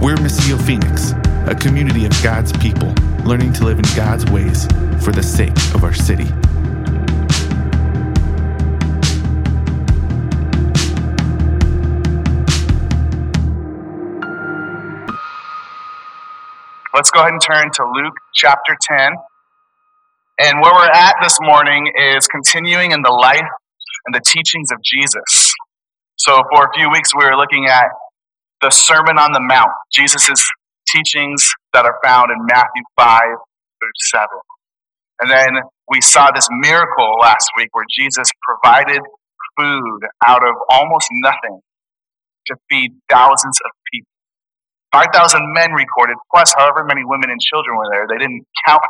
[0.00, 1.12] We're Missio Phoenix,
[1.46, 2.88] a community of God's people
[3.22, 4.64] learning to live in God's ways
[5.04, 6.24] for the sake of our city.
[16.94, 19.12] Let's go ahead and turn to Luke chapter 10.
[20.38, 23.50] And where we're at this morning is continuing in the life
[24.06, 25.54] and the teachings of Jesus.
[26.16, 27.84] So for a few weeks we were looking at
[28.60, 30.44] the Sermon on the Mount, Jesus'
[30.88, 34.28] teachings that are found in Matthew 5 through 7.
[35.20, 39.00] And then we saw this miracle last week where Jesus provided
[39.58, 41.60] food out of almost nothing
[42.46, 44.08] to feed thousands of people.
[44.92, 48.06] 5,000 men recorded, plus however many women and children were there.
[48.08, 48.82] They didn't count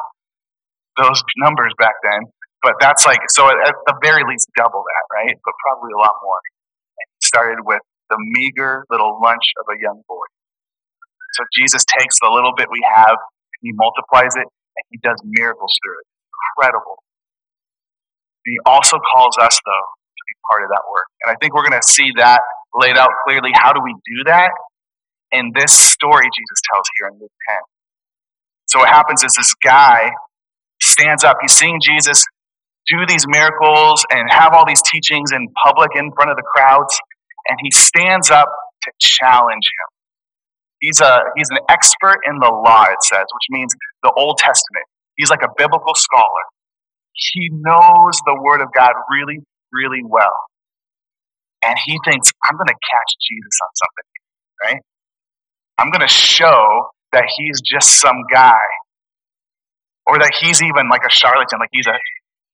[0.96, 2.30] those numbers back then,
[2.62, 5.36] but that's like, so at the very least double that, right?
[5.44, 6.40] But probably a lot more.
[6.98, 10.26] It started with the meager little lunch of a young boy.
[11.38, 13.16] So Jesus takes the little bit we have,
[13.62, 16.06] he multiplies it, and he does miracles through it.
[16.58, 16.98] Incredible.
[18.44, 21.06] He also calls us, though, to be part of that work.
[21.22, 22.40] And I think we're going to see that
[22.74, 23.50] laid out clearly.
[23.54, 24.50] How do we do that?
[25.32, 27.58] In this story Jesus tells here in Luke 10.
[28.66, 30.10] So what happens is this guy
[30.82, 31.36] stands up.
[31.40, 32.24] He's seeing Jesus
[32.88, 36.98] do these miracles and have all these teachings in public in front of the crowds
[37.48, 38.48] and he stands up
[38.82, 39.88] to challenge him.
[40.80, 44.84] He's a he's an expert in the law, it says, which means the Old Testament.
[45.16, 46.44] He's like a biblical scholar.
[47.12, 49.40] He knows the Word of God really,
[49.72, 50.38] really well.
[51.62, 54.08] And he thinks, I'm going to catch Jesus on something,
[54.62, 54.80] right?
[55.76, 58.64] I'm going to show that he's just some guy.
[60.06, 61.94] Or that he's even like a charlatan, like he's a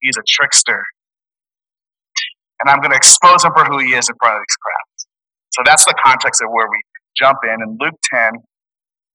[0.01, 0.85] he's a trickster
[2.61, 5.07] and I'm going to expose him for who he is in front of these crowds.
[5.53, 6.81] So that's the context of where we
[7.17, 7.63] jump in.
[7.63, 8.33] In Luke 10,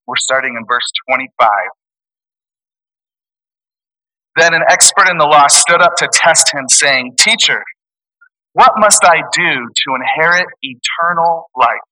[0.08, 1.50] we're starting in verse 25.
[4.38, 7.64] Then an expert in the law stood up to test him, saying, Teacher,
[8.54, 11.86] what must I do to inherit eternal life?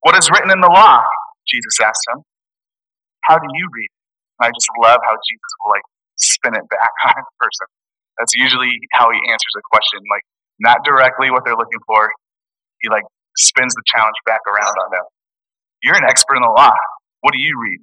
[0.00, 1.02] What is written in the law?
[1.48, 2.22] Jesus asked him.
[3.24, 3.88] How do you read?
[4.40, 5.82] And I just love how Jesus will like
[6.16, 7.66] spin it back on a person.
[8.18, 10.22] That's usually how he answers a question, like
[10.60, 12.10] not directly what they're looking for.
[12.80, 13.04] He like
[13.36, 15.06] spins the challenge back around on them.
[15.82, 16.74] You're an expert in the law.
[17.20, 17.80] What do you read?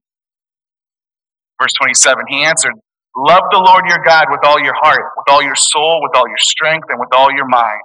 [1.61, 2.73] Verse 27, he answered,
[3.15, 6.27] Love the Lord your God with all your heart, with all your soul, with all
[6.27, 7.81] your strength, and with all your mind,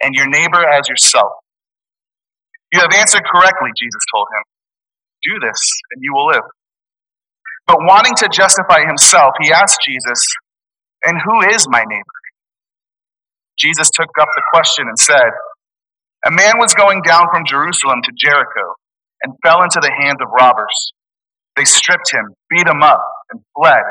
[0.00, 1.32] and your neighbor as yourself.
[2.72, 4.44] You have answered correctly, Jesus told him.
[5.22, 5.60] Do this,
[5.92, 6.44] and you will live.
[7.66, 10.20] But wanting to justify himself, he asked Jesus,
[11.06, 12.18] and who is my neighbor?
[13.58, 15.30] Jesus took up the question and said,
[16.26, 18.74] A man was going down from Jerusalem to Jericho
[19.22, 20.92] and fell into the hands of robbers.
[21.56, 23.00] They stripped him, beat him up,
[23.30, 23.84] and fled,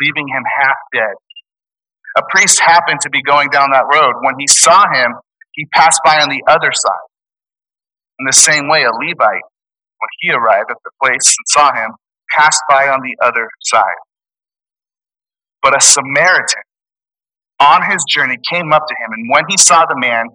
[0.00, 1.14] leaving him half dead.
[2.18, 4.14] A priest happened to be going down that road.
[4.22, 5.14] When he saw him,
[5.52, 7.08] he passed by on the other side.
[8.18, 9.46] In the same way, a Levite,
[9.98, 11.92] when he arrived at the place and saw him,
[12.30, 13.98] passed by on the other side.
[15.62, 16.62] But a Samaritan
[17.60, 20.26] on his journey came up to him, and when he saw the man,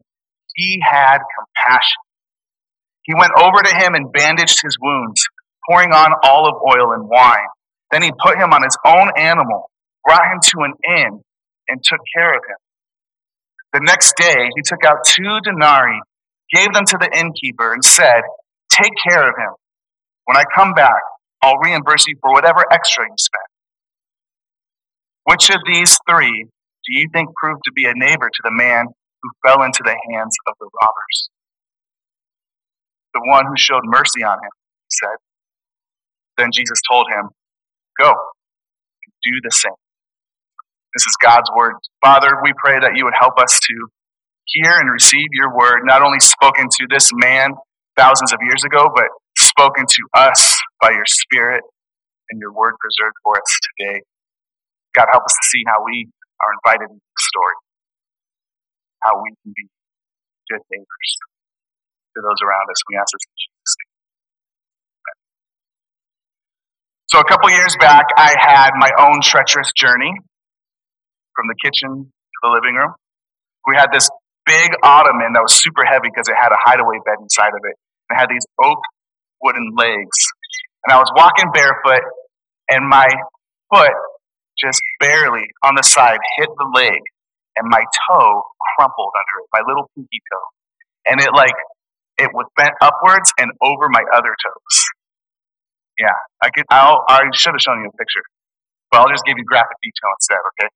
[0.55, 2.01] he had compassion.
[3.03, 5.23] He went over to him and bandaged his wounds,
[5.69, 7.51] pouring on olive oil and wine.
[7.91, 9.69] Then he put him on his own animal,
[10.05, 11.21] brought him to an inn,
[11.67, 12.57] and took care of him.
[13.73, 15.99] The next day, he took out two denarii,
[16.53, 18.21] gave them to the innkeeper, and said,
[18.69, 19.53] Take care of him.
[20.25, 21.01] When I come back,
[21.41, 23.52] I'll reimburse you for whatever extra you spent.
[25.25, 26.45] Which of these three
[26.85, 28.87] do you think proved to be a neighbor to the man
[29.21, 31.29] who fell into the hands of the robbers?
[33.13, 35.17] The one who showed mercy on him, he said.
[36.37, 37.29] Then Jesus told him,
[37.99, 38.13] Go,
[39.23, 39.71] do the same.
[40.95, 41.73] This is God's word.
[42.03, 43.87] Father, we pray that you would help us to
[44.45, 47.53] hear and receive your word, not only spoken to this man
[47.97, 49.05] thousands of years ago, but
[49.37, 51.63] spoken to us by your spirit
[52.29, 54.01] and your word preserved for us today.
[54.93, 56.07] God, help us to see how we
[56.41, 57.57] are invited into the story,
[59.01, 59.65] how we can be
[60.49, 61.09] good neighbors
[62.13, 62.79] to those around us.
[62.89, 63.93] We ask this in Jesus' name.
[67.09, 70.13] So a couple years back, I had my own treacherous journey
[71.35, 72.93] from the kitchen to the living room.
[73.67, 74.09] We had this
[74.45, 77.75] big ottoman that was super heavy because it had a hideaway bed inside of it.
[78.11, 78.79] It had these oak
[79.41, 80.17] wooden legs.
[80.85, 82.03] And I was walking barefoot,
[82.69, 83.07] and my
[83.73, 83.93] foot
[84.57, 86.99] just barely on the side hit the leg,
[87.55, 88.43] and my toe
[88.75, 90.47] crumpled under it, my little pinky toe.
[91.05, 91.55] And it like
[92.17, 94.75] it was bent upwards and over my other toes.
[95.99, 96.65] Yeah, I could.
[96.69, 98.23] I'll, I should have shown you a picture,
[98.91, 100.41] but I'll just give you graphic detail instead.
[100.53, 100.69] Okay,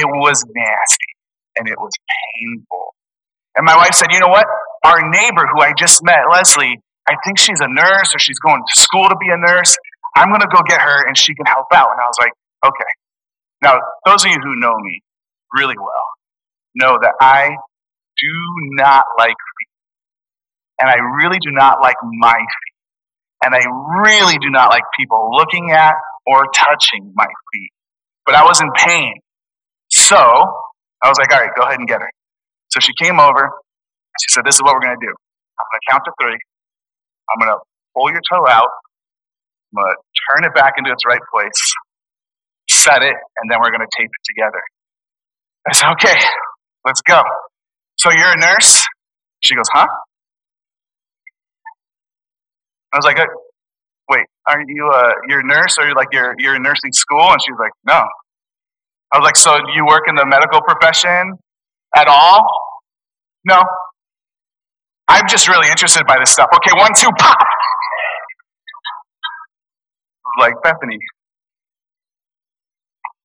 [0.00, 1.12] it was nasty
[1.56, 2.94] and it was painful.
[3.56, 4.46] And my wife said, "You know what?
[4.84, 8.62] Our neighbor who I just met, Leslie, I think she's a nurse or she's going
[8.66, 9.76] to school to be a nurse.
[10.16, 12.32] I'm going to go get her and she can help out." And I was like,
[12.64, 12.90] "Okay."
[13.62, 15.02] Now, those of you who know me
[15.54, 16.08] really well
[16.74, 17.50] know that I
[18.18, 18.34] do
[18.72, 19.68] not like feet.
[20.80, 22.76] And I really do not like my feet.
[23.44, 23.62] And I
[24.02, 25.94] really do not like people looking at
[26.26, 27.70] or touching my feet.
[28.26, 29.14] But I was in pain.
[29.90, 32.10] So I was like, all right, go ahead and get her.
[32.72, 33.50] So she came over.
[34.22, 35.12] She said, this is what we're going to do.
[35.12, 36.38] I'm going to count to three.
[37.30, 37.60] I'm going to
[37.94, 38.70] pull your toe out.
[39.72, 39.96] I'm going to
[40.30, 41.74] turn it back into its right place,
[42.82, 44.62] set it, and then we're going to tape it together.
[45.68, 46.18] I said, okay,
[46.84, 47.22] let's go.
[47.98, 48.84] So you're a nurse?
[49.40, 49.86] She goes, huh?
[52.92, 53.26] I was like, uh,
[54.10, 57.30] wait, aren't you uh, you're a nurse or you're like you're you're in nursing school?
[57.32, 58.04] And she was like, no.
[59.12, 61.38] I was like, so do you work in the medical profession
[61.94, 62.46] at all?
[63.44, 63.62] No.
[65.08, 66.48] I'm just really interested by this stuff.
[66.54, 67.38] Okay, one, two, pop.
[70.38, 70.98] Like Bethany,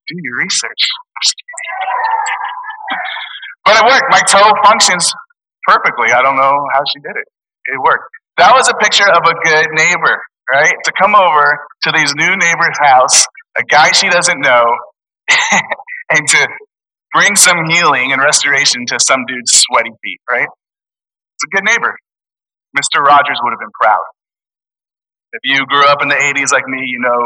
[0.08, 0.84] do your research.
[3.68, 4.08] But it worked.
[4.10, 5.12] My toe functions
[5.68, 6.16] perfectly.
[6.16, 7.28] I don't know how she did it.
[7.68, 8.08] It worked.
[8.38, 10.74] That was a picture of a good neighbor, right?
[10.86, 13.26] To come over to these new neighbor's house,
[13.58, 14.64] a guy she doesn't know,
[16.12, 16.48] and to
[17.14, 20.48] bring some healing and restoration to some dude's sweaty feet, right?
[20.48, 21.98] It's a good neighbor.
[22.78, 23.04] Mr.
[23.04, 24.06] Rogers would have been proud.
[25.34, 27.20] If you grew up in the 80s like me, you know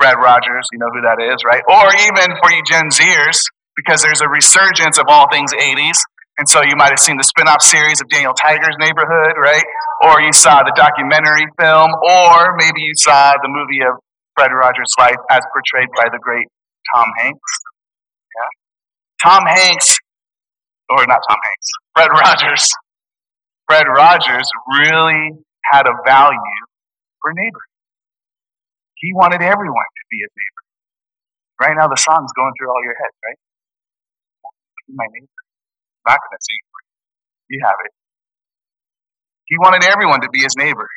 [0.00, 1.60] Brad Rogers, you know who that is, right?
[1.68, 3.44] Or even for you Gen Zers,
[3.76, 6.00] because there's a resurgence of all things 80s.
[6.40, 9.62] And so you might have seen the spin off series of Daniel Tiger's Neighborhood, right?
[10.08, 14.00] Or you saw the documentary film, or maybe you saw the movie of
[14.32, 16.48] Fred Rogers' life as portrayed by the great
[16.96, 17.52] Tom Hanks.
[18.32, 18.50] Yeah?
[19.20, 20.00] Tom Hanks,
[20.88, 22.72] or not Tom Hanks, Fred Rogers.
[23.68, 24.48] Fred Rogers
[24.80, 25.36] really
[25.70, 26.56] had a value
[27.20, 27.69] for neighbors.
[29.00, 30.64] He wanted everyone to be his neighbor.
[31.60, 33.40] Right now, the song's going through all your head, right?
[34.88, 35.40] Be my neighbor.
[36.04, 37.56] I'm not going to for you.
[37.56, 37.92] You have it.
[39.46, 40.88] He wanted everyone to be his neighbor.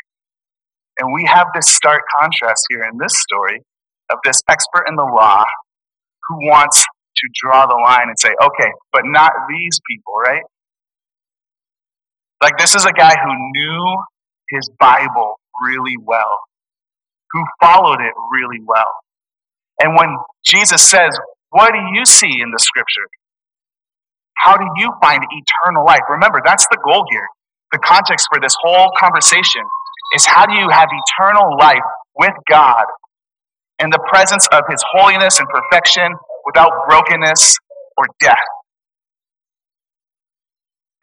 [0.99, 3.63] And we have this stark contrast here in this story
[4.11, 5.43] of this expert in the law
[6.27, 10.43] who wants to draw the line and say, okay, but not these people, right?
[12.41, 14.03] Like, this is a guy who knew
[14.49, 16.39] his Bible really well,
[17.33, 18.93] who followed it really well.
[19.79, 20.15] And when
[20.45, 21.17] Jesus says,
[21.49, 23.07] What do you see in the scripture?
[24.37, 26.01] How do you find eternal life?
[26.09, 27.27] Remember, that's the goal here.
[27.71, 29.61] The context for this whole conversation
[30.15, 31.83] is how do you have eternal life
[32.17, 32.85] with God
[33.79, 36.13] in the presence of His holiness and perfection
[36.45, 37.57] without brokenness
[37.97, 38.37] or death?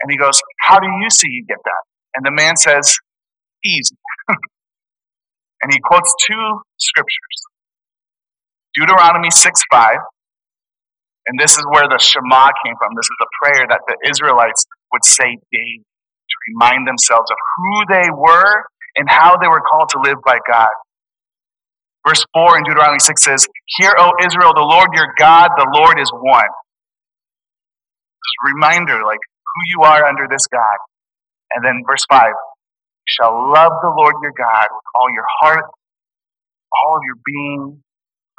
[0.01, 1.83] And he goes, How do you see you get that?
[2.15, 2.97] And the man says,
[3.65, 3.97] Easy.
[5.63, 7.37] and he quotes two scriptures
[8.75, 9.97] Deuteronomy 6 5
[11.27, 12.91] and this is where the Shema came from.
[12.97, 17.75] This is a prayer that the Israelites would say daily to remind themselves of who
[17.87, 18.65] they were
[18.97, 20.75] and how they were called to live by God.
[22.07, 23.47] Verse 4 in Deuteronomy 6 says,
[23.79, 26.51] Hear, O Israel, the Lord your God, the Lord is one.
[28.11, 30.79] Just reminder, like, who you are under this God.
[31.55, 32.50] And then verse 5, You
[33.19, 35.65] shall love the Lord your God with all your heart,
[36.73, 37.83] all of your being,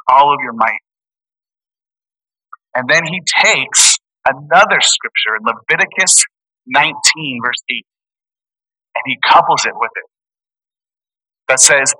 [0.08, 0.80] all of your might.
[2.74, 6.24] And then he takes another scripture in Leviticus
[6.66, 7.86] 19, verse 8,
[8.96, 10.04] and he couples it with it
[11.48, 11.92] that says,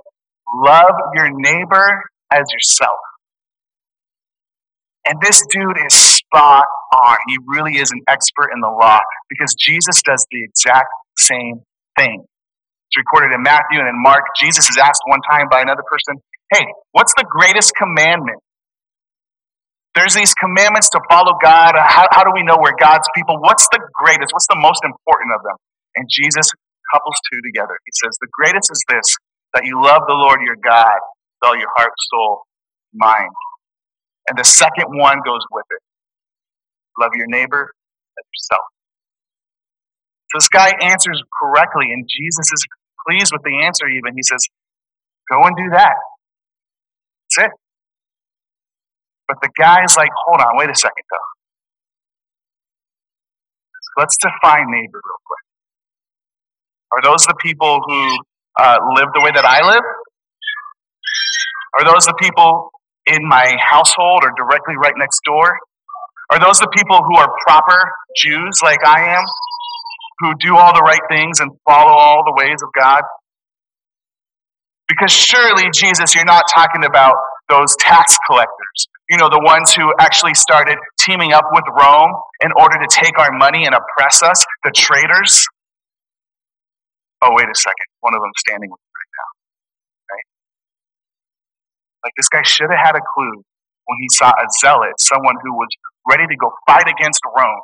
[0.54, 2.98] Love your neighbor as yourself.
[5.06, 7.16] And this dude is spot on.
[7.28, 10.88] He really is an expert in the law because Jesus does the exact
[11.18, 11.62] same
[11.98, 12.24] thing.
[12.92, 14.36] It's recorded in Matthew and in Mark.
[14.36, 16.20] Jesus is asked one time by another person,
[16.52, 18.36] Hey, what's the greatest commandment?
[19.96, 21.72] There's these commandments to follow God.
[21.80, 23.40] How, how do we know we're God's people?
[23.40, 24.36] What's the greatest?
[24.36, 25.56] What's the most important of them?
[25.96, 26.52] And Jesus
[26.92, 27.80] couples two together.
[27.88, 29.16] He says, The greatest is this
[29.56, 31.00] that you love the Lord your God
[31.40, 32.44] with all your heart, soul,
[32.92, 33.32] mind.
[34.28, 35.80] And the second one goes with it
[37.00, 37.72] love your neighbor
[38.18, 38.68] as yourself.
[40.32, 42.64] So this guy answers correctly, and Jesus is
[43.08, 44.14] pleased with the answer, even.
[44.14, 44.40] He says,
[45.30, 45.94] Go and do that.
[47.36, 47.52] That's it.
[49.28, 51.28] But the guy's like, hold on, wait a second though.
[54.02, 55.44] Let's define neighbor real quick.
[56.92, 58.18] Are those the people who
[58.60, 59.84] uh, live the way that I live?
[61.78, 62.70] Are those the people
[63.06, 65.58] in my household or directly right next door?
[66.30, 69.24] Are those the people who are proper Jews like I am,
[70.22, 73.02] who do all the right things and follow all the ways of God?
[74.86, 77.16] Because surely, Jesus, you're not talking about
[77.48, 78.86] those tax collectors.
[79.10, 83.18] You know, the ones who actually started teaming up with Rome in order to take
[83.18, 85.44] our money and oppress us, the traitors.
[87.20, 87.86] Oh, wait a second.
[88.00, 89.28] One of them standing with me right now.
[90.14, 90.26] Right?
[92.04, 93.42] Like this guy should have had a clue
[93.86, 95.68] when he saw a zealot, someone who was
[96.08, 97.62] ready to go fight against Rome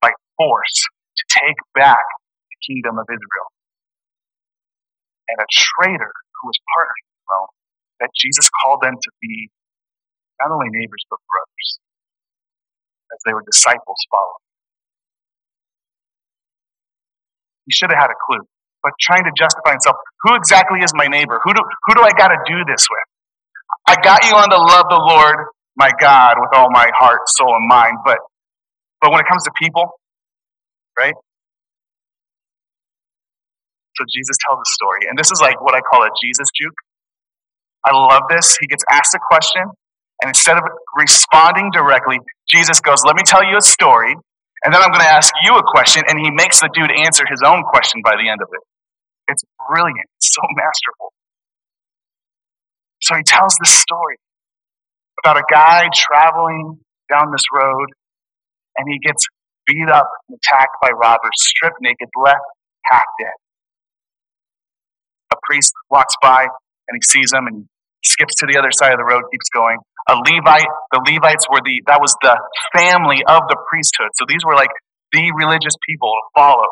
[0.00, 0.86] by force
[1.32, 2.04] take back
[2.52, 3.48] the kingdom of Israel.
[5.32, 7.52] And a traitor who was partnering with Rome,
[8.00, 9.48] that Jesus called them to be
[10.40, 11.68] not only neighbors, but brothers,
[13.14, 14.44] as they were disciples following.
[17.66, 18.42] He should have had a clue,
[18.82, 19.96] but trying to justify himself,
[20.26, 21.40] who exactly is my neighbor?
[21.44, 23.08] Who do, who do I got to do this with?
[23.86, 25.46] I got you on to love the Lord,
[25.76, 28.18] my God, with all my heart, soul, and mind, but,
[29.00, 29.94] but when it comes to people,
[30.98, 31.14] right?
[33.96, 35.08] So Jesus tells a story.
[35.08, 36.74] And this is like what I call a Jesus juke.
[37.84, 38.56] I love this.
[38.60, 39.62] He gets asked a question,
[40.22, 40.62] and instead of
[40.96, 42.18] responding directly,
[42.48, 44.14] Jesus goes, Let me tell you a story,
[44.64, 47.24] and then I'm going to ask you a question, and he makes the dude answer
[47.28, 48.62] his own question by the end of it.
[49.28, 50.08] It's brilliant.
[50.18, 51.12] It's so masterful.
[53.02, 54.16] So he tells this story
[55.24, 56.78] about a guy traveling
[57.10, 57.88] down this road,
[58.78, 59.26] and he gets
[59.72, 62.44] beat up and attacked by robbers, stripped naked, left
[62.84, 63.32] half dead
[65.32, 67.66] a priest walks by and he sees him and
[68.04, 69.78] skips to the other side of the road, keeps going.
[70.10, 72.36] A Levite, the Levites were the, that was the
[72.76, 74.10] family of the priesthood.
[74.18, 74.72] So these were like
[75.12, 76.68] the religious people to follow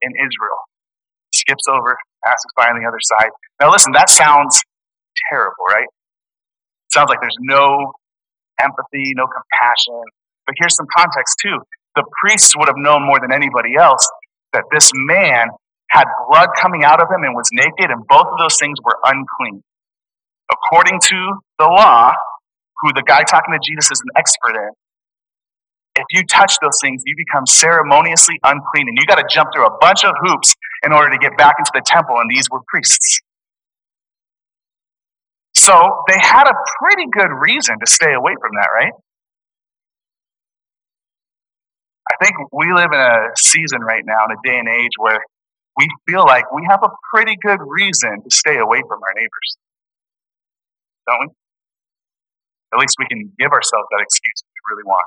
[0.00, 0.60] in Israel.
[1.34, 3.30] Skips over, passes by on the other side.
[3.60, 4.60] Now listen, that sounds
[5.30, 5.88] terrible, right?
[6.90, 7.92] Sounds like there's no
[8.60, 10.00] empathy, no compassion.
[10.46, 11.58] But here's some context too.
[11.94, 14.08] The priests would have known more than anybody else
[14.52, 15.48] that this man
[15.90, 18.96] had blood coming out of him and was naked, and both of those things were
[19.04, 19.62] unclean.
[20.50, 21.18] According to
[21.58, 22.12] the law,
[22.80, 24.70] who the guy talking to Jesus is an expert in,
[25.94, 29.66] if you touch those things, you become ceremoniously unclean, and you got to jump through
[29.66, 32.60] a bunch of hoops in order to get back into the temple, and these were
[32.66, 33.20] priests.
[35.54, 35.74] So
[36.08, 38.92] they had a pretty good reason to stay away from that, right?
[42.10, 45.20] I think we live in a season right now, in a day and age where
[45.76, 49.56] we feel like we have a pretty good reason to stay away from our neighbors.
[51.06, 51.28] Don't we?
[52.74, 55.04] At least we can give ourselves that excuse if we really want.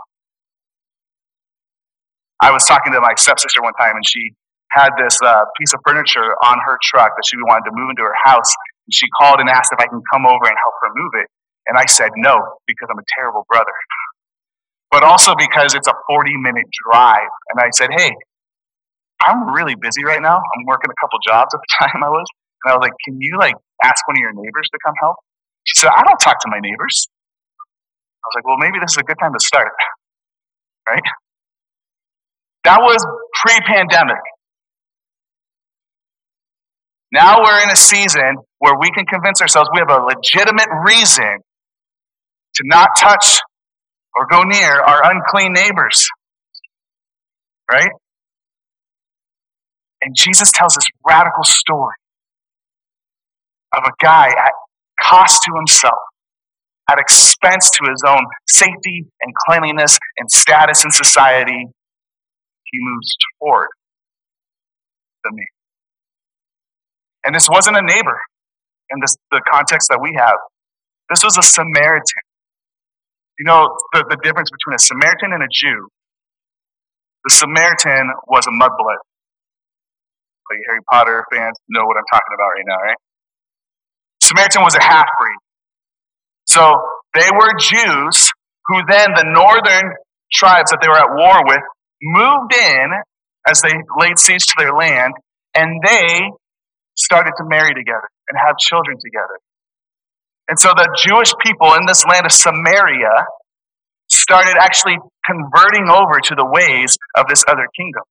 [2.41, 4.35] I was talking to my stepsister one time, and she
[4.69, 8.03] had this uh, piece of furniture on her truck that she wanted to move into
[8.03, 8.51] her house.
[8.85, 11.27] And she called and asked if I can come over and help her move it.
[11.67, 13.71] And I said no, because I'm a terrible brother.
[14.91, 17.29] But also because it's a 40 minute drive.
[17.49, 18.11] And I said, hey,
[19.21, 20.37] I'm really busy right now.
[20.37, 22.25] I'm working a couple jobs at the time I was.
[22.63, 25.17] And I was like, can you like ask one of your neighbors to come help?
[25.65, 27.07] She said, I don't talk to my neighbors.
[28.23, 29.71] I was like, well, maybe this is a good time to start.
[30.87, 31.01] Right?
[32.65, 34.21] That was pre pandemic.
[37.11, 41.39] Now we're in a season where we can convince ourselves we have a legitimate reason
[42.55, 43.39] to not touch
[44.15, 46.07] or go near our unclean neighbors.
[47.69, 47.91] Right?
[50.01, 51.95] And Jesus tells this radical story
[53.75, 54.51] of a guy at
[55.01, 55.99] cost to himself,
[56.89, 61.67] at expense to his own safety and cleanliness and status in society,
[62.65, 63.67] he moves toward
[65.23, 65.45] the me.
[67.25, 68.19] And this wasn't a neighbor
[68.91, 70.35] in this, the context that we have.
[71.09, 72.24] This was a Samaritan.
[73.39, 75.89] You know the, the difference between a Samaritan and a Jew?
[77.25, 79.01] The Samaritan was a mudblood
[80.49, 82.97] like Harry Potter fans know what I'm talking about right now, right?
[84.21, 85.39] Samaritan was a half breed.
[86.45, 86.61] So
[87.13, 88.29] they were Jews
[88.67, 89.93] who then the northern
[90.33, 91.63] tribes that they were at war with
[92.01, 92.87] moved in
[93.47, 95.13] as they laid siege to their land
[95.53, 96.29] and they
[96.95, 99.39] started to marry together and have children together.
[100.47, 103.25] And so the Jewish people in this land of Samaria
[104.09, 108.03] started actually converting over to the ways of this other kingdom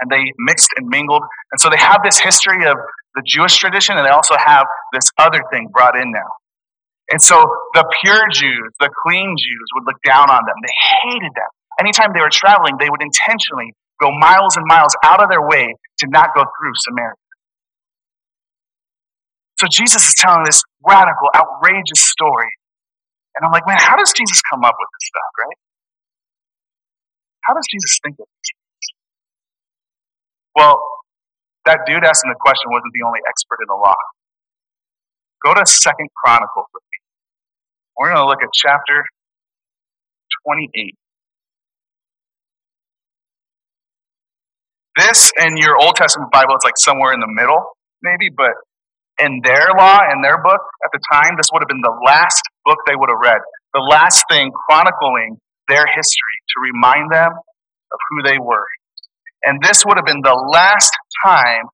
[0.00, 1.22] and they mixed and mingled.
[1.52, 2.76] And so they have this history of
[3.14, 6.30] the Jewish tradition, and they also have this other thing brought in now.
[7.10, 7.36] And so
[7.74, 10.56] the pure Jews, the clean Jews, would look down on them.
[10.62, 11.50] They hated them.
[11.78, 15.74] Anytime they were traveling, they would intentionally go miles and miles out of their way
[15.98, 17.18] to not go through Samaria.
[19.60, 22.48] So Jesus is telling this radical, outrageous story.
[23.36, 25.58] And I'm like, man, how does Jesus come up with this stuff, right?
[27.44, 28.48] How does Jesus think of this?
[30.56, 30.80] Well,
[31.66, 34.00] that dude asking the question wasn't the only expert in the law.
[35.44, 36.98] Go to Second Chronicles with me.
[37.98, 39.04] We're going to look at chapter
[40.48, 40.94] 28.
[44.96, 48.52] This in your Old Testament Bible, it's like somewhere in the middle, maybe, but
[49.22, 52.42] in their law, in their book at the time, this would have been the last
[52.64, 53.40] book they would have read.
[53.74, 58.66] The last thing chronicling their history to remind them of who they were.
[59.44, 60.92] And this would have been the last
[61.24, 61.64] time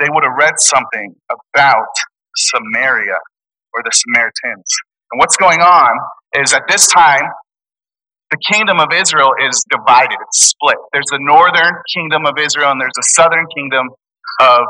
[0.00, 1.92] they would have read something about
[2.36, 3.18] Samaria
[3.74, 4.70] or the Samaritans.
[5.12, 5.90] And what's going on
[6.40, 7.22] is at this time,
[8.30, 10.78] the kingdom of Israel is divided, it's split.
[10.92, 13.86] There's the northern kingdom of Israel and there's the southern kingdom
[14.40, 14.60] of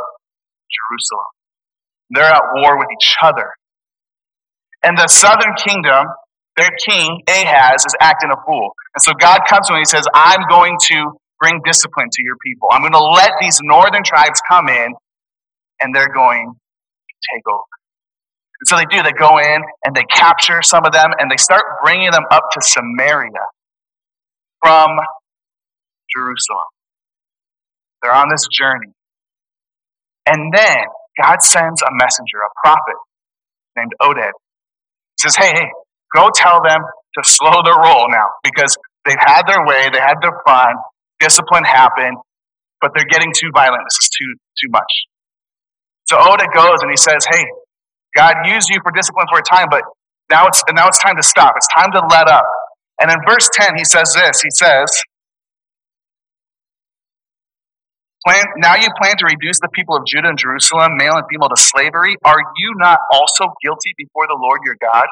[0.68, 1.33] Jerusalem.
[2.14, 3.50] They're at war with each other.
[4.82, 6.06] And the southern kingdom,
[6.56, 8.72] their king, Ahaz, is acting a fool.
[8.94, 12.22] And so God comes to him and he says, I'm going to bring discipline to
[12.22, 12.68] your people.
[12.70, 14.94] I'm going to let these northern tribes come in
[15.80, 17.62] and they're going to take over.
[18.60, 19.02] And so they do.
[19.02, 22.44] They go in and they capture some of them and they start bringing them up
[22.52, 23.30] to Samaria
[24.62, 24.90] from
[26.14, 26.70] Jerusalem.
[28.02, 28.92] They're on this journey.
[30.26, 30.84] And then
[31.20, 32.98] God sends a messenger, a prophet
[33.76, 34.32] named Oded.
[34.32, 35.68] He says, Hey, hey,
[36.14, 40.16] go tell them to slow their roll now because they've had their way, they had
[40.22, 40.74] their fun,
[41.20, 42.16] discipline happened,
[42.80, 43.82] but they're getting too violent.
[43.86, 44.92] This is too, too much.
[46.08, 47.44] So Oded goes and he says, Hey,
[48.16, 49.82] God used you for discipline for a time, but
[50.30, 51.54] now it's, now it's time to stop.
[51.56, 52.44] It's time to let up.
[53.00, 55.02] And in verse 10, he says this He says,
[58.26, 61.50] Plan, now you plan to reduce the people of Judah and Jerusalem, male and female,
[61.50, 62.16] to slavery.
[62.24, 65.04] Are you not also guilty before the Lord your God?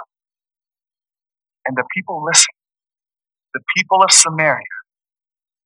[1.66, 2.54] And the people listen.
[3.52, 4.64] The people of Samaria,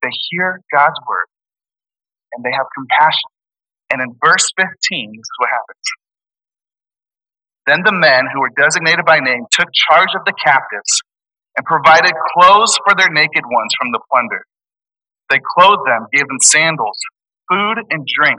[0.02, 1.30] they hear God's word
[2.34, 3.30] and they have compassion.
[3.92, 4.66] And in verse 15,
[5.14, 5.86] this is what happens.
[7.70, 10.98] Then the men who were designated by name took charge of the captives
[11.56, 14.42] and provided clothes for their naked ones from the plunder.
[15.30, 16.98] They clothed them, gave them sandals
[17.50, 18.38] food and drink.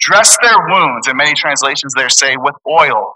[0.00, 3.14] Dress their wounds, and many translations there say, with oil.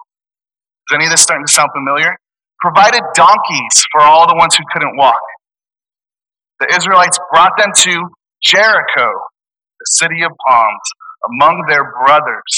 [0.89, 2.15] Is any of this starting to sound familiar?
[2.61, 5.21] Provided donkeys for all the ones who couldn't walk.
[6.61, 8.09] The Israelites brought them to
[8.43, 9.11] Jericho,
[9.79, 10.87] the city of palms,
[11.29, 12.53] among their brothers.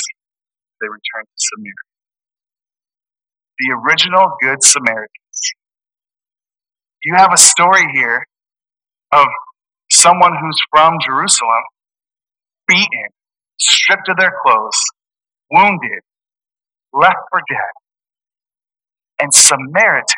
[0.81, 1.75] They returned to Samaria.
[3.59, 5.53] The original Good Samaritans.
[7.03, 8.25] You have a story here
[9.13, 9.27] of
[9.91, 11.65] someone who's from Jerusalem
[12.69, 13.09] beaten,
[13.59, 14.81] stripped of their clothes,
[15.51, 16.01] wounded,
[16.93, 17.75] left for dead.
[19.21, 20.15] And Samaritans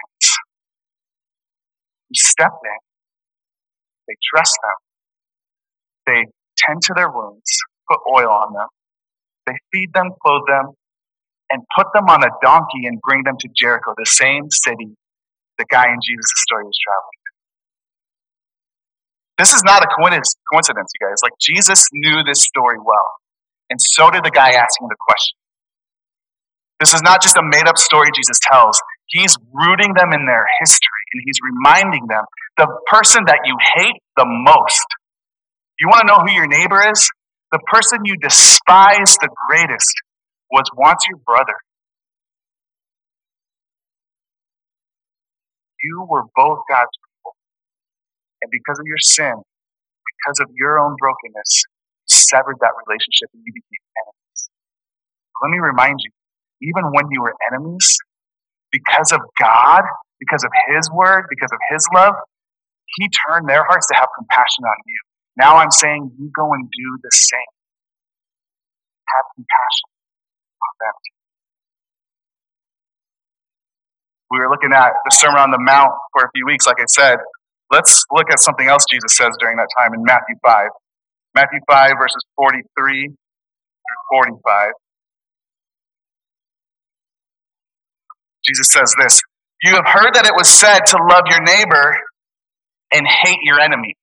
[2.08, 2.78] who step in,
[4.08, 4.76] they dress them,
[6.06, 6.26] they
[6.58, 7.58] tend to their wounds,
[7.88, 8.68] put oil on them,
[9.46, 10.72] they feed them, clothe them,
[11.50, 14.96] and put them on a donkey and bring them to Jericho, the same city
[15.58, 17.19] the guy in Jesus' story was traveling.
[19.40, 21.16] This is not a coincidence, you guys.
[21.24, 23.08] Like, Jesus knew this story well.
[23.70, 25.40] And so did the guy asking the question.
[26.78, 28.78] This is not just a made up story Jesus tells.
[29.06, 32.24] He's rooting them in their history and he's reminding them
[32.58, 34.84] the person that you hate the most.
[35.80, 37.08] You want to know who your neighbor is?
[37.50, 39.94] The person you despise the greatest
[40.52, 41.56] was once your brother.
[45.80, 46.92] You were both God's
[48.42, 51.64] and because of your sin, because of your own brokenness,
[52.08, 54.40] severed that relationship and you became enemies.
[55.42, 56.10] Let me remind you,
[56.68, 57.96] even when you were enemies,
[58.72, 59.82] because of God,
[60.18, 62.14] because of His word, because of His love,
[62.96, 65.00] He turned their hearts to have compassion on you.
[65.36, 67.52] Now I'm saying you go and do the same.
[69.16, 69.88] Have compassion
[70.60, 70.96] on them.
[74.30, 76.86] We were looking at the Sermon on the Mount for a few weeks, like I
[76.86, 77.18] said,
[77.70, 80.68] Let's look at something else Jesus says during that time in Matthew 5.
[81.34, 84.72] Matthew 5, verses 43 through 45.
[88.46, 89.22] Jesus says this
[89.62, 91.96] You have heard that it was said to love your neighbor
[92.92, 93.96] and hate your enemy.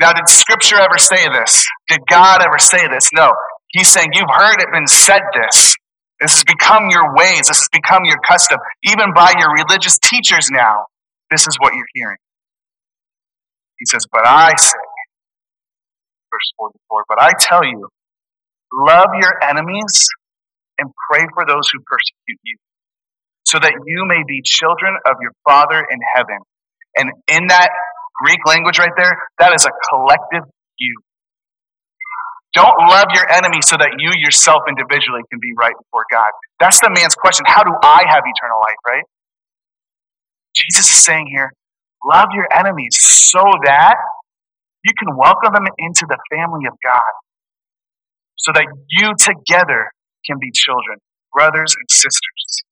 [0.00, 1.66] Now, did Scripture ever say this?
[1.88, 3.10] Did God ever say this?
[3.14, 3.30] No.
[3.68, 5.76] He's saying, You've heard it been said this.
[6.20, 7.48] This has become your ways.
[7.48, 8.58] This has become your custom.
[8.84, 10.86] Even by your religious teachers now,
[11.30, 12.18] this is what you're hearing.
[13.80, 14.78] He says, But I say,
[16.30, 17.04] verse 44.
[17.08, 17.88] But I tell you,
[18.72, 20.08] love your enemies
[20.78, 22.56] and pray for those who persecute you,
[23.46, 26.38] so that you may be children of your Father in heaven.
[26.96, 27.70] And in that
[28.24, 30.96] Greek language right there, that is a collective you.
[32.54, 36.30] Don't love your enemy so that you yourself individually can be right before God.
[36.60, 37.46] That's the man's question.
[37.48, 39.04] How do I have eternal life, right?
[40.56, 41.52] Jesus is saying here,
[42.04, 43.96] love your enemies so that
[44.84, 47.12] you can welcome them into the family of God.
[48.36, 49.92] So that you together
[50.24, 50.98] can be children,
[51.32, 52.64] brothers and sisters.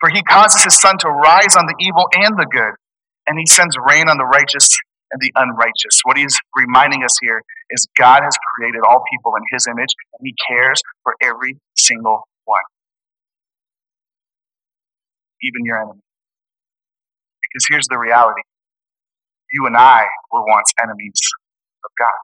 [0.00, 2.74] For he causes his sun to rise on the evil and the good,
[3.26, 4.78] and he sends rain on the righteous
[5.10, 5.98] and the unrighteous.
[6.04, 10.22] What he's reminding us here is God has created all people in his image, and
[10.22, 12.62] he cares for every single one,
[15.42, 16.00] even your enemy.
[17.48, 18.42] Because here's the reality
[19.52, 21.20] you and I were once enemies
[21.84, 22.18] of God.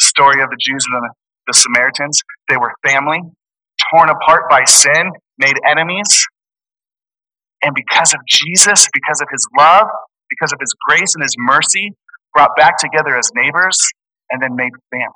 [0.00, 1.10] The story of the Jews and the,
[1.48, 3.18] the Samaritans, they were family,
[3.90, 6.26] torn apart by sin, made enemies.
[7.64, 9.86] And because of Jesus, because of his love,
[10.30, 11.92] because of his grace and his mercy,
[12.34, 13.78] brought back together as neighbors
[14.30, 15.14] and then made family.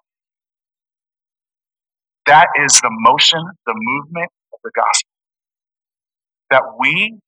[2.27, 5.11] That is the motion, the movement of the gospel.
[6.51, 7.19] That we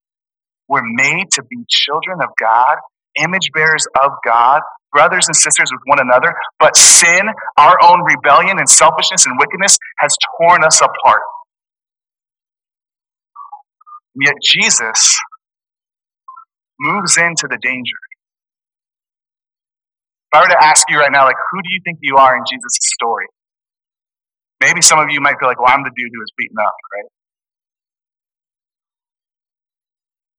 [0.69, 2.77] were made to be children of God,
[3.17, 4.61] image bearers of God,
[4.93, 9.79] brothers and sisters with one another, but sin, our own rebellion and selfishness and wickedness
[9.99, 11.23] has torn us apart.
[14.15, 15.19] Yet Jesus
[16.81, 17.99] moves into the danger.
[20.33, 22.37] If I were to ask you right now, like, who do you think you are
[22.37, 23.27] in Jesus' story?
[24.61, 26.75] Maybe some of you might feel like, well, I'm the dude who was beaten up,
[26.93, 27.09] right?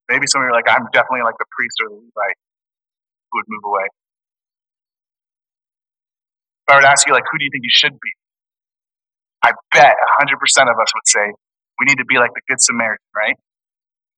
[0.10, 2.40] Maybe some of you are like, I'm definitely like the priest or the Levite
[3.30, 3.88] who would move away.
[6.66, 8.12] If I were to ask you, like, who do you think you should be?
[9.46, 11.26] I bet 100% of us would say,
[11.80, 13.38] we need to be like the Good Samaritan, right?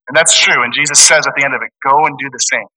[0.07, 0.63] And that's true.
[0.63, 2.67] And Jesus says at the end of it, go and do the same.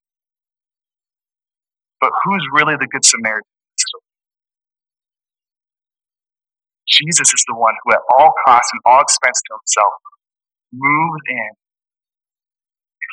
[2.01, 3.49] But who's really the Good Samaritan?
[6.87, 9.95] Jesus is the one who, at all costs and all expense to himself,
[10.73, 11.64] moves in.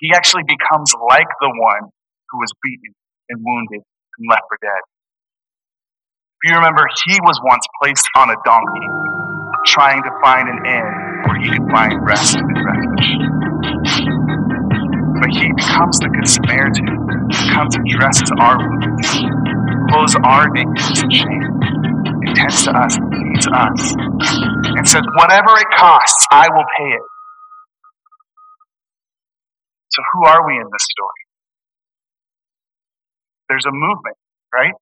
[0.02, 1.94] He actually becomes like the one
[2.34, 2.98] who was beaten
[3.30, 4.82] and wounded and left for dead.
[6.42, 8.88] If you remember, he was once placed on a donkey,
[9.68, 10.90] trying to find an inn
[11.30, 13.06] where he could find rest and refuge.
[15.22, 16.90] But he becomes the Good Samaritan,
[17.30, 19.06] who comes and dresses our wounds,
[19.94, 21.54] clothes our nakedness and shame,
[22.26, 23.94] and tends to us, feeds us,
[24.66, 27.11] and says, Whatever it costs, I will pay it.
[29.92, 31.22] So, who are we in this story?
[33.50, 34.16] There's a movement,
[34.54, 34.74] right?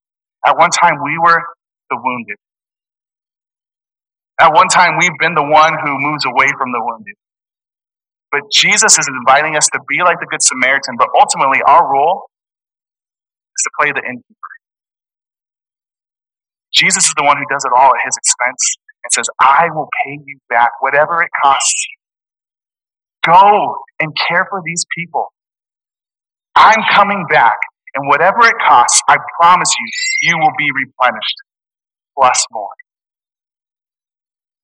[0.45, 1.41] At one time, we were
[1.89, 2.37] the wounded.
[4.39, 7.15] At one time, we've been the one who moves away from the wounded.
[8.31, 12.29] But Jesus is inviting us to be like the Good Samaritan, but ultimately our role
[13.57, 14.53] is to play the innkeeper.
[16.71, 19.89] Jesus is the one who does it all at his expense and says, I will
[20.05, 21.87] pay you back whatever it costs.
[23.25, 25.31] Go and care for these people.
[26.55, 27.57] I'm coming back,
[27.95, 31.35] and whatever it costs, I promise you, you will be replenished
[32.17, 32.69] plus more.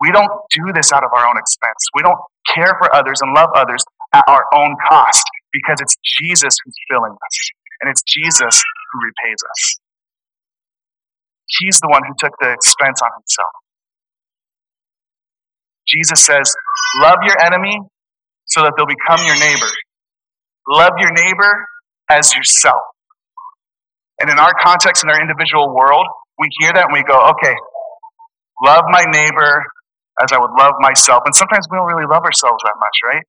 [0.01, 1.79] We don't do this out of our own expense.
[1.95, 2.19] We don't
[2.53, 7.13] care for others and love others at our own cost because it's Jesus who's filling
[7.13, 7.49] us
[7.81, 9.77] and it's Jesus who repays us.
[11.47, 13.53] He's the one who took the expense on himself.
[15.87, 16.53] Jesus says,
[16.97, 17.79] Love your enemy
[18.45, 19.71] so that they'll become your neighbor.
[20.69, 21.67] Love your neighbor
[22.09, 22.81] as yourself.
[24.19, 26.05] And in our context, in our individual world,
[26.39, 27.55] we hear that and we go, okay,
[28.63, 29.65] love my neighbor
[30.21, 31.23] as I would love myself.
[31.25, 33.23] And sometimes we don't really love ourselves that much, right?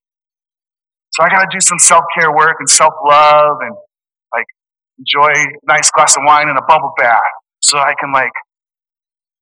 [1.15, 3.75] So I got to do some self care work and self love and
[4.35, 4.47] like
[4.99, 7.21] enjoy a nice glass of wine and a bubble bath
[7.61, 8.33] so I can like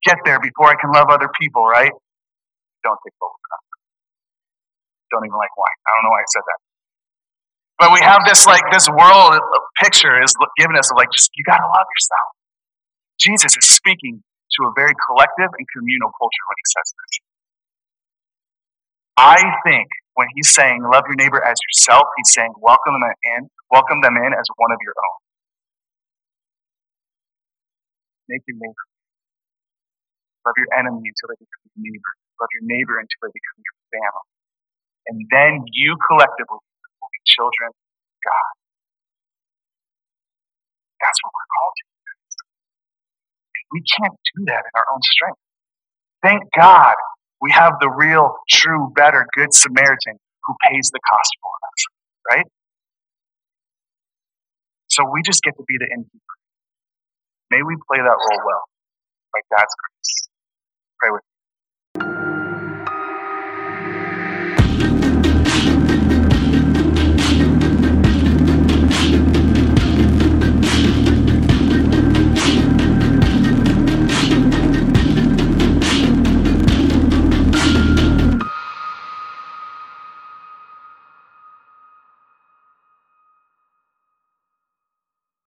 [0.05, 1.93] get there before I can love other people, right?
[2.85, 3.74] Don't take bubble bath.
[5.15, 5.79] Don't even like wine.
[5.87, 6.61] I don't know why I said that.
[7.79, 9.39] But we have this like this world
[9.79, 12.31] picture is giving us of like just you gotta love yourself.
[13.19, 17.13] Jesus is speaking to a very collective and communal culture when he says this.
[19.19, 23.51] I think when he's saying love your neighbor as yourself, he's saying welcome them in,
[23.71, 25.19] welcome them in as one of your own.
[28.31, 28.87] Make your neighbor.
[30.47, 32.13] Love your enemy until they become your neighbor.
[32.43, 34.34] Love your neighbor until they become your family.
[35.09, 38.53] And then you collectively will be children of God.
[41.03, 41.87] That's what we're called to.
[43.73, 45.41] We can't do that in our own strength.
[46.23, 46.97] Thank God
[47.43, 51.81] we have the real, true, better, good Samaritan who pays the cost for us,
[52.37, 52.47] right?
[54.89, 56.35] So we just get to be the innkeeper.
[57.51, 58.65] May we play that role well,
[59.33, 60.29] by God's grace.
[61.01, 61.34] Pray with me.